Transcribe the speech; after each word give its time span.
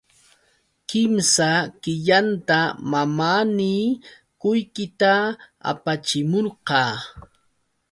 Kimsa 0.89 1.49
killanta 1.81 2.59
mamaanii 2.91 3.83
qullqita 4.41 5.11
apachimuwarqa. 5.69 6.81